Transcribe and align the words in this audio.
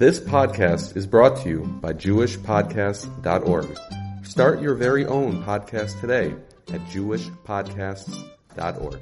This 0.00 0.18
podcast 0.18 0.96
is 0.96 1.06
brought 1.06 1.36
to 1.42 1.48
you 1.50 1.60
by 1.82 1.92
JewishPodcasts.org. 1.92 3.78
Start 4.24 4.62
your 4.62 4.74
very 4.74 5.04
own 5.04 5.44
podcast 5.44 6.00
today 6.00 6.34
at 6.72 6.80
JewishPodcasts.org. 6.86 9.00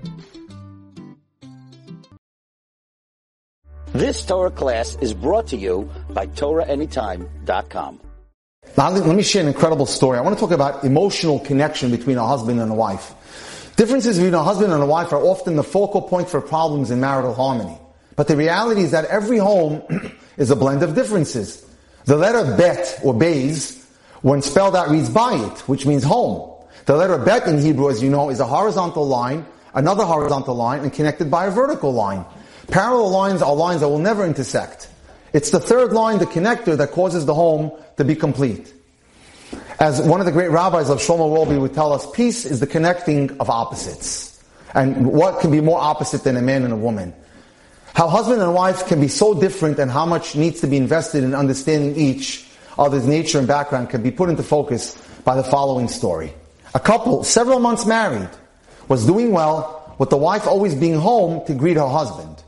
This 3.93 4.27
Torah 4.27 4.51
class 4.51 4.97
is 4.97 5.15
brought 5.15 5.47
to 5.47 5.57
you 5.57 5.89
by 6.11 6.27
TorahAnytime.com. 6.27 8.01
Now, 8.77 8.91
let 8.91 9.15
me 9.15 9.23
share 9.23 9.43
an 9.43 9.49
incredible 9.49 9.87
story. 9.87 10.19
I 10.19 10.23
want 10.23 10.37
to 10.37 10.41
talk 10.41 10.51
about 10.51 10.83
emotional 10.83 11.39
connection 11.39 11.93
between 11.93 12.19
a 12.19 12.27
husband 12.27 12.59
and 12.59 12.73
a 12.73 12.75
wife. 12.75 13.15
Differences 13.77 14.17
between 14.17 14.35
a 14.35 14.43
husband 14.43 14.73
and 14.73 14.83
a 14.83 14.87
wife 14.87 15.13
are 15.13 15.23
often 15.23 15.55
the 15.55 15.63
focal 15.63 16.03
point 16.03 16.29
for 16.29 16.41
problems 16.41 16.91
in 16.91 16.99
marital 16.99 17.35
harmony. 17.35 17.79
But 18.17 18.27
the 18.27 18.35
reality 18.35 18.81
is 18.81 18.91
that 18.91 19.05
every 19.05 19.39
home 19.39 19.85
is 20.39 20.51
a 20.51 20.57
blend 20.57 20.83
of 20.83 20.95
differences. 20.95 21.67
The 22.07 22.17
letter 22.17 22.57
bet 22.57 23.01
or 23.05 23.13
bays, 23.13 23.85
when 24.23 24.41
spelled 24.41 24.75
out, 24.75 24.89
reads 24.89 25.11
bayit, 25.11 25.59
which 25.69 25.85
means 25.85 26.03
home. 26.03 26.51
The 26.87 26.97
letter 26.97 27.19
bet 27.19 27.47
in 27.47 27.61
Hebrew, 27.61 27.91
as 27.91 28.03
you 28.03 28.09
know, 28.09 28.31
is 28.31 28.41
a 28.41 28.47
horizontal 28.47 29.07
line, 29.07 29.45
another 29.75 30.05
horizontal 30.05 30.55
line, 30.55 30.81
and 30.81 30.93
connected 30.93 31.31
by 31.31 31.47
a 31.47 31.51
vertical 31.51 31.93
line. 31.93 32.25
Parallel 32.69 33.11
lines 33.11 33.43
are 33.43 33.55
lines 33.55 33.81
that 33.83 33.89
will 33.89 33.99
never 33.99 34.25
intersect. 34.25 34.89
It's 35.33 35.51
the 35.51 35.61
third 35.61 35.93
line, 35.93 36.19
the 36.19 36.27
connector, 36.27 36.77
that 36.79 36.93
causes 36.93 37.27
the 37.27 37.35
home 37.35 37.73
to 37.99 38.05
be 38.05 38.15
complete. 38.15 38.73
As 39.81 40.01
one 40.01 40.21
of 40.21 40.27
the 40.27 40.33
great 40.33 40.51
rabbis 40.51 40.89
of 40.89 40.99
Shlomo 40.99 41.29
Wolbe 41.31 41.61
would 41.61 41.75
tell 41.75 41.93
us, 41.93 42.11
peace 42.11 42.45
is 42.45 42.61
the 42.61 42.67
connecting 42.67 43.39
of 43.39 43.51
opposites. 43.51 44.43
And 44.75 45.07
what 45.07 45.41
can 45.41 45.51
be 45.51 45.61
more 45.61 45.81
opposite 45.81 46.25
than 46.25 46.37
a 46.37 46.43
man 46.43 46.65
and 46.65 46.73
a 46.73 46.77
woman? 46.77 47.15
How 47.99 48.07
husband 48.07 48.41
and 48.41 48.55
wife 48.55 48.87
can 48.87 49.01
be 49.01 49.09
so 49.09 49.35
different 49.35 49.81
and 49.81 49.91
how 49.91 50.07
much 50.07 50.37
needs 50.37 50.61
to 50.61 50.69
be 50.69 50.77
invested 50.77 51.25
in 51.25 51.35
understanding 51.35 51.97
each 51.97 52.47
other's 52.79 53.05
nature 53.05 53.41
and 53.41 53.49
background 53.49 53.91
can 53.91 54.05
be 54.05 54.13
put 54.13 54.29
into 54.29 54.45
focus 54.45 54.97
by 55.25 55.35
the 55.35 55.43
following 55.43 55.89
story. 55.89 56.33
A 56.77 56.79
couple, 56.79 57.25
several 57.25 57.59
months 57.59 57.87
married, 57.87 58.31
was 58.87 59.05
doing 59.05 59.33
well 59.33 59.97
with 59.99 60.11
the 60.11 60.17
wife 60.17 60.47
always 60.47 60.77
being 60.77 60.95
home 60.95 61.45
to 61.47 61.55
greet 61.55 61.77
her 61.77 61.89
husband. 61.89 62.41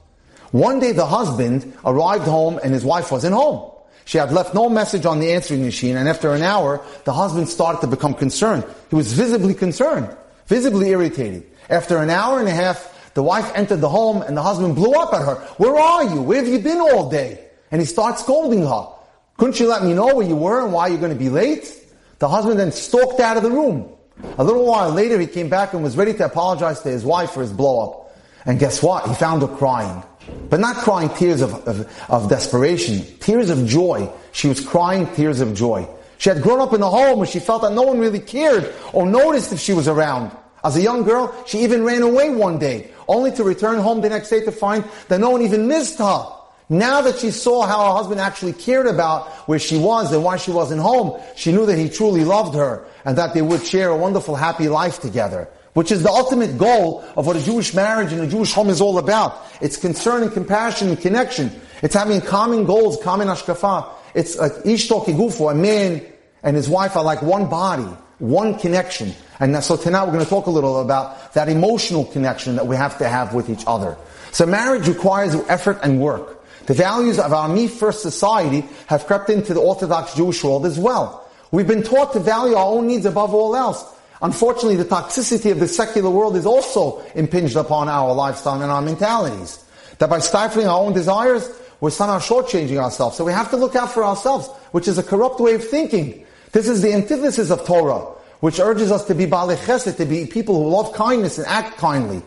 One 0.53 0.79
day 0.79 0.93
the 0.93 1.07
husband 1.07 1.77
arrived 1.85 2.27
home 2.29 2.61
and 2.63 2.73
his 2.73 2.85
wife 2.85 3.11
wasn't 3.11 3.35
home. 3.35 3.73
She 4.05 4.19
had 4.19 4.31
left 4.31 4.55
no 4.55 4.69
message 4.69 5.05
on 5.05 5.19
the 5.19 5.33
answering 5.33 5.65
machine 5.65 5.97
and 5.97 6.09
after 6.09 6.33
an 6.33 6.43
hour, 6.43 6.81
the 7.07 7.13
husband 7.13 7.49
started 7.49 7.81
to 7.81 7.89
become 7.89 8.15
concerned. 8.15 8.65
He 8.89 8.95
was 8.95 9.15
visibly 9.15 9.55
concerned, 9.55 10.17
visibly 10.47 10.91
irritated. 10.91 11.45
After 11.69 11.99
an 11.99 12.11
hour 12.11 12.39
and 12.39 12.47
a 12.47 12.53
half, 12.53 12.90
the 13.15 13.23
wife 13.23 13.51
entered 13.55 13.81
the 13.81 13.89
home 13.89 14.23
and 14.23 14.37
the 14.37 14.43
husband 14.43 14.75
blew 14.75 14.93
up 14.93 15.13
at 15.13 15.23
her. 15.23 15.35
Where 15.57 15.77
are 15.77 16.05
you? 16.05 16.23
Where 16.23 16.39
have 16.39 16.49
you 16.49 16.59
been 16.59 16.79
all 16.79 17.11
day? 17.11 17.45
And 17.71 17.81
he 17.81 17.87
starts 17.87 18.23
scolding 18.23 18.67
her. 18.67 18.89
Couldn't 19.37 19.59
you 19.59 19.69
let 19.69 19.83
me 19.83 19.95
know 19.95 20.15
where 20.15 20.27
you 20.27 20.37
were 20.37 20.63
and 20.63 20.73
why 20.73 20.89
you're 20.89 20.99
going 20.99 21.13
to 21.13 21.19
be 21.19 21.31
late? 21.31 21.77
The 22.19 22.29
husband 22.29 22.59
then 22.59 22.73
stalked 22.73 23.21
out 23.21 23.37
of 23.37 23.43
the 23.43 23.51
room. 23.51 23.91
A 24.39 24.45
little 24.45 24.67
while 24.67 24.91
later, 24.91 25.19
he 25.19 25.27
came 25.27 25.49
back 25.49 25.73
and 25.73 25.83
was 25.83 25.97
ready 25.97 26.13
to 26.15 26.27
apologize 26.27 26.81
to 26.83 26.91
his 26.91 27.05
wife 27.05 27.31
for 27.31 27.41
his 27.41 27.53
blow 27.53 27.81
up. 27.81 28.17
And 28.45 28.59
guess 28.59 28.83
what? 28.83 29.09
He 29.09 29.15
found 29.15 29.43
her 29.43 29.49
crying. 29.49 30.03
But 30.49 30.61
not 30.61 30.77
crying 30.77 31.09
tears 31.11 31.41
of, 31.41 31.55
of, 31.67 32.11
of 32.11 32.29
desperation, 32.29 33.05
tears 33.19 33.51
of 33.51 33.67
joy. 33.67 34.11
She 34.33 34.49
was 34.49 34.61
crying 34.61 35.07
tears 35.15 35.41
of 35.41 35.55
joy. 35.55 35.89
She 36.19 36.29
had 36.29 36.43
grown 36.43 36.61
up 36.61 36.75
in 36.75 36.83
a 36.83 36.91
home 36.91 37.19
where 37.19 37.27
she 37.27 37.41
felt 37.41 37.63
that 37.63 37.73
no 37.73 37.83
one 37.83 37.99
really 37.99 38.21
cared 38.21 38.73
or 38.93 39.07
noticed 39.07 39.53
if 39.53 39.59
she 39.61 39.73
was 39.73 39.89
around. 39.89 40.37
As 40.63 40.77
a 40.77 40.83
young 40.83 41.03
girl, 41.05 41.35
she 41.47 41.61
even 41.61 41.83
ran 41.85 42.03
away 42.03 42.29
one 42.29 42.59
day, 42.59 42.91
only 43.11 43.33
to 43.33 43.45
return 43.45 43.79
home 43.79 44.01
the 44.01 44.09
next 44.09 44.31
day 44.31 44.45
to 44.45 44.53
find 44.53 44.85
that 45.09 45.21
no 45.21 45.31
one 45.31 45.43
even 45.43 45.69
missed 45.69 45.99
her. 45.99 46.27
Now 46.69 47.01
that 47.01 47.19
she 47.19 47.33
saw 47.33 47.67
how 47.67 47.87
her 47.87 47.97
husband 47.97 48.21
actually 48.21 48.53
cared 48.53 48.87
about 48.87 49.29
where 49.49 49.59
she 49.59 49.77
was 49.77 50.13
and 50.13 50.23
why 50.23 50.37
she 50.37 50.53
wasn't 50.53 50.81
home, 50.81 51.21
she 51.35 51.51
knew 51.51 51.67
that 51.67 51.77
he 51.77 51.89
truly 51.89 52.25
loved 52.25 52.55
her 52.55 52.87
and 53.05 53.19
that 53.19 53.35
they 53.35 53.43
would 53.43 53.65
share 53.65 53.89
a 53.89 53.97
wonderful, 53.97 54.37
happy 54.37 54.69
life 54.69 55.01
together. 55.01 55.49
Which 55.73 55.91
is 55.91 56.03
the 56.03 56.11
ultimate 56.11 56.59
goal 56.59 57.05
of 57.17 57.27
what 57.27 57.37
a 57.37 57.45
Jewish 57.45 57.75
marriage 57.75 58.13
and 58.13 58.21
a 58.21 58.27
Jewish 58.27 58.53
home 58.53 58.71
is 58.71 58.81
all 58.81 58.99
about. 58.99 59.45
It's 59.61 59.77
concern 59.77 60.23
and 60.23 60.33
compassion 60.33 60.89
and 60.89 61.01
connection. 61.01 61.51
It's 61.83 61.95
having 61.95 62.21
common 62.21 62.65
goals, 62.65 63.03
common 63.03 63.29
hashkafa. 63.29 63.89
It's 64.15 64.37
like 64.37 64.53
ishto 64.65 65.51
a 65.51 65.55
man 65.55 66.05
and 66.43 66.57
his 66.57 66.69
wife 66.69 66.97
are 66.97 67.05
like 67.05 67.23
one 67.23 67.49
body, 67.49 67.89
one 68.21 68.59
connection. 68.59 69.13
And 69.41 69.63
so 69.65 69.77
tonight 69.77 70.05
we're 70.05 70.13
going 70.13 70.25
to 70.25 70.31
talk 70.31 70.47
a 70.47 70.51
little 70.51 70.81
about 70.81 71.33
that 71.35 71.49
emotional 71.49 72.05
connection 72.05 72.57
that 72.57 72.67
we 72.67 72.77
have 72.77 72.99
to 72.99 73.09
have 73.09 73.35
with 73.35 73.51
each 73.51 73.65
other. 73.67 73.97
So 74.31 74.47
marriage 74.47 74.87
requires 74.87 75.35
effort 75.49 75.79
and 75.83 76.01
work. 76.01 76.37
The 76.67 76.75
values 76.75 77.19
of 77.19 77.33
our 77.33 77.49
me 77.49 77.67
first 77.67 78.03
society 78.03 78.65
have 78.87 79.07
crept 79.07 79.31
into 79.31 79.55
the 79.55 79.61
Orthodox 79.61 80.15
Jewish 80.15 80.45
world 80.45 80.67
as 80.67 80.79
well. 80.79 81.29
We've 81.51 81.67
been 81.67 81.83
taught 81.83 82.13
to 82.13 82.21
value 82.21 82.55
our 82.55 82.67
own 82.67 82.87
needs 82.87 83.07
above 83.07 83.35
all 83.35 83.57
else. 83.57 83.85
Unfortunately, 84.23 84.77
the 84.77 84.85
toxicity 84.85 85.51
of 85.51 85.59
the 85.59 85.67
secular 85.67 86.11
world 86.11 86.37
is 86.37 86.47
also 86.47 87.03
impinged 87.15 87.57
upon 87.57 87.89
our 87.89 88.15
lifestyle 88.15 88.61
and 88.61 88.71
our 88.71 88.83
mentalities. 88.83 89.65
That 89.99 90.11
by 90.11 90.19
stifling 90.19 90.69
our 90.69 90.79
own 90.79 90.93
desires, 90.93 91.51
we're 91.81 91.91
somehow 91.91 92.19
shortchanging 92.19 92.77
ourselves. 92.77 93.17
So 93.17 93.25
we 93.25 93.33
have 93.33 93.51
to 93.51 93.57
look 93.57 93.75
out 93.75 93.91
for 93.91 94.05
ourselves, 94.05 94.49
which 94.73 94.87
is 94.87 94.99
a 94.99 95.03
corrupt 95.03 95.41
way 95.41 95.55
of 95.55 95.65
thinking. 95.67 96.27
This 96.53 96.69
is 96.69 96.83
the 96.83 96.93
antithesis 96.93 97.51
of 97.51 97.65
Torah 97.65 98.17
which 98.41 98.59
urges 98.59 98.91
us 98.91 99.05
to 99.05 99.15
be 99.15 99.27
Baalei 99.27 99.57
Chesed, 99.57 99.97
to 99.99 100.07
be 100.07 100.27
people 100.27 100.57
who 100.63 100.71
love 100.71 100.93
kindness 100.95 101.39
and 101.39 101.47
act 101.47 101.77
kindly. 101.77 102.23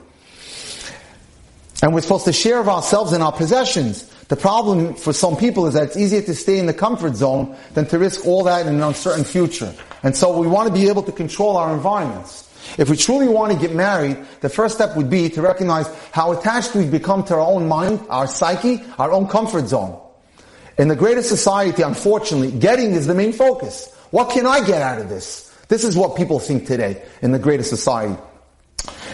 And 1.81 1.93
we're 1.93 2.01
supposed 2.01 2.25
to 2.25 2.33
share 2.33 2.59
of 2.59 2.69
ourselves 2.69 3.11
and 3.13 3.21
our 3.21 3.31
possessions. 3.31 4.05
The 4.27 4.35
problem 4.37 4.93
for 4.93 5.11
some 5.11 5.35
people 5.35 5.65
is 5.67 5.73
that 5.73 5.83
it's 5.83 5.97
easier 5.97 6.21
to 6.21 6.35
stay 6.35 6.59
in 6.59 6.65
the 6.65 6.73
comfort 6.73 7.15
zone 7.15 7.57
than 7.73 7.87
to 7.87 7.99
risk 7.99 8.25
all 8.25 8.43
that 8.43 8.65
in 8.65 8.75
an 8.75 8.81
uncertain 8.81 9.25
future. 9.25 9.73
And 10.03 10.15
so 10.15 10.37
we 10.39 10.47
want 10.47 10.67
to 10.67 10.73
be 10.73 10.87
able 10.87 11.03
to 11.03 11.11
control 11.11 11.57
our 11.57 11.73
environments. 11.73 12.49
If 12.77 12.89
we 12.89 12.95
truly 12.95 13.27
want 13.27 13.51
to 13.51 13.59
get 13.59 13.75
married, 13.75 14.17
the 14.39 14.49
first 14.49 14.75
step 14.75 14.95
would 14.95 15.09
be 15.09 15.29
to 15.29 15.41
recognize 15.41 15.87
how 16.11 16.31
attached 16.31 16.73
we've 16.73 16.89
become 16.89 17.23
to 17.25 17.33
our 17.33 17.41
own 17.41 17.67
mind, 17.67 17.99
our 18.09 18.27
psyche, 18.27 18.81
our 18.97 19.11
own 19.11 19.27
comfort 19.27 19.67
zone. 19.67 19.99
In 20.77 20.87
the 20.87 20.95
greatest 20.95 21.27
society, 21.27 21.81
unfortunately, 21.81 22.51
getting 22.57 22.91
is 22.91 23.07
the 23.07 23.13
main 23.13 23.33
focus. 23.33 23.89
What 24.13 24.29
can 24.29 24.45
I 24.45 24.63
get 24.63 24.83
out 24.83 25.01
of 25.01 25.09
this? 25.09 25.51
This 25.69 25.83
is 25.83 25.97
what 25.97 26.15
people 26.15 26.37
think 26.37 26.67
today 26.67 27.01
in 27.23 27.31
the 27.31 27.39
greatest 27.39 27.71
society. 27.71 28.15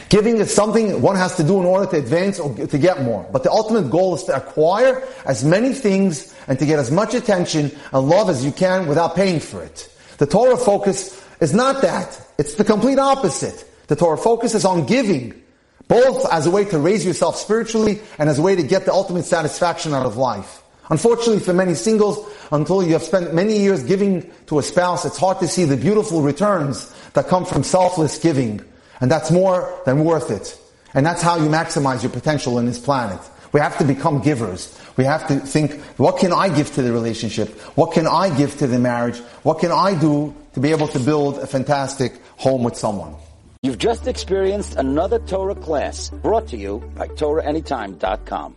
Giving 0.09 0.35
is 0.39 0.53
something 0.53 1.01
one 1.01 1.15
has 1.15 1.37
to 1.37 1.43
do 1.45 1.57
in 1.61 1.65
order 1.65 1.89
to 1.89 1.95
advance 1.95 2.37
or 2.37 2.53
to 2.53 2.77
get 2.77 3.01
more. 3.03 3.25
But 3.31 3.43
the 3.43 3.49
ultimate 3.49 3.89
goal 3.89 4.15
is 4.15 4.25
to 4.25 4.35
acquire 4.35 5.07
as 5.23 5.45
many 5.45 5.71
things 5.71 6.35
and 6.49 6.59
to 6.59 6.65
get 6.65 6.79
as 6.79 6.91
much 6.91 7.13
attention 7.13 7.71
and 7.93 8.09
love 8.09 8.29
as 8.29 8.43
you 8.43 8.51
can 8.51 8.87
without 8.87 9.15
paying 9.15 9.39
for 9.39 9.63
it. 9.63 9.89
The 10.17 10.25
Torah 10.25 10.57
focus 10.57 11.25
is 11.39 11.53
not 11.53 11.81
that. 11.81 12.19
It's 12.37 12.55
the 12.55 12.65
complete 12.65 12.99
opposite. 12.99 13.63
The 13.87 13.95
Torah 13.95 14.17
focus 14.17 14.53
is 14.53 14.65
on 14.65 14.85
giving, 14.85 15.41
both 15.87 16.29
as 16.29 16.45
a 16.45 16.51
way 16.51 16.65
to 16.65 16.77
raise 16.77 17.05
yourself 17.05 17.37
spiritually 17.37 18.01
and 18.17 18.27
as 18.27 18.37
a 18.37 18.41
way 18.41 18.57
to 18.57 18.63
get 18.63 18.83
the 18.83 18.91
ultimate 18.91 19.23
satisfaction 19.23 19.93
out 19.93 20.05
of 20.05 20.17
life. 20.17 20.58
Unfortunately 20.89 21.39
for 21.39 21.53
many 21.53 21.75
singles, 21.75 22.17
until 22.51 22.81
you 22.83 22.93
have 22.93 23.03
spent 23.03 23.33
many 23.33 23.59
years 23.59 23.83
giving 23.83 24.29
to 24.47 24.59
a 24.59 24.63
spouse, 24.63 25.05
it's 25.05 25.17
hard 25.17 25.39
to 25.39 25.47
see 25.47 25.65
the 25.65 25.77
beautiful 25.77 26.21
returns 26.21 26.93
that 27.13 27.27
come 27.27 27.45
from 27.45 27.63
selfless 27.63 28.17
giving. 28.17 28.61
And 29.01 29.09
that's 29.11 29.31
more 29.31 29.81
than 29.85 30.03
worth 30.03 30.31
it. 30.31 30.59
And 30.93 31.05
that's 31.05 31.21
how 31.21 31.37
you 31.37 31.47
maximize 31.49 32.01
your 32.01 32.11
potential 32.11 32.57
in 32.59 32.65
this 32.65 32.79
planet. 32.79 33.19
We 33.51 33.59
have 33.59 33.77
to 33.77 33.83
become 33.83 34.21
givers. 34.21 34.77
We 34.97 35.05
have 35.05 35.27
to 35.27 35.39
think, 35.39 35.79
what 35.97 36.17
can 36.17 36.33
I 36.33 36.49
give 36.49 36.73
to 36.73 36.81
the 36.81 36.91
relationship? 36.91 37.49
What 37.75 37.93
can 37.93 38.05
I 38.05 38.35
give 38.35 38.57
to 38.57 38.67
the 38.67 38.79
marriage? 38.79 39.17
What 39.43 39.59
can 39.59 39.71
I 39.71 39.99
do 39.99 40.35
to 40.53 40.59
be 40.59 40.71
able 40.71 40.87
to 40.89 40.99
build 40.99 41.37
a 41.37 41.47
fantastic 41.47 42.13
home 42.37 42.63
with 42.63 42.75
someone? 42.75 43.15
You've 43.61 43.77
just 43.77 44.07
experienced 44.07 44.75
another 44.75 45.19
Torah 45.19 45.55
class 45.55 46.09
brought 46.09 46.47
to 46.49 46.57
you 46.57 46.79
by 46.95 47.07
TorahAnytime.com. 47.07 48.55